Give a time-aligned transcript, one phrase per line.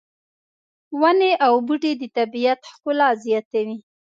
[0.99, 3.77] ونې او بوټي د طبیعت ښکلا زیاتوي